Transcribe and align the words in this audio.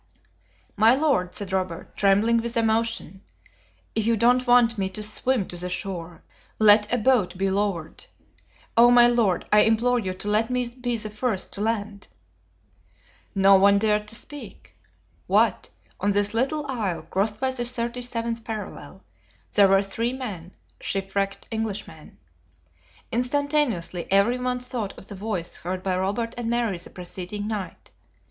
"My 0.75 0.95
Lord," 0.95 1.35
said 1.35 1.53
Robert, 1.53 1.95
trembling 1.95 2.37
with 2.41 2.57
emotion, 2.57 3.21
"if 3.93 4.07
you 4.07 4.17
don't 4.17 4.47
want 4.47 4.75
me 4.75 4.89
to 4.89 5.03
swim 5.03 5.47
to 5.49 5.57
the 5.57 5.69
shore, 5.69 6.23
let 6.57 6.91
a 6.91 6.97
boat 6.97 7.37
be 7.37 7.51
lowered. 7.51 8.07
Oh, 8.75 8.89
my 8.89 9.05
Lord, 9.07 9.45
I 9.53 9.59
implore 9.59 9.99
you 9.99 10.15
to 10.15 10.27
let 10.27 10.49
me 10.49 10.67
be 10.67 10.97
the 10.97 11.11
first 11.11 11.53
to 11.53 11.61
land." 11.61 12.07
No 13.35 13.57
one 13.57 13.77
dared 13.77 14.07
to 14.07 14.15
speak. 14.15 14.73
What! 15.27 15.69
on 15.99 16.13
this 16.13 16.33
little 16.33 16.65
isle, 16.65 17.03
crossed 17.03 17.39
by 17.39 17.51
the 17.51 17.61
37th 17.61 18.43
parallel, 18.43 19.03
there 19.53 19.67
were 19.67 19.83
three 19.83 20.13
men, 20.13 20.51
shipwrecked 20.79 21.47
Englishmen! 21.51 22.17
Instantaneously 23.11 24.11
everyone 24.11 24.61
thought 24.61 24.97
of 24.97 25.07
the 25.09 25.13
voice 25.13 25.57
heard 25.57 25.83
by 25.83 25.95
Robert 25.95 26.33
and 26.39 26.49
Mary 26.49 26.79
the 26.79 26.89
preceding 26.89 27.47
night. 27.47 27.91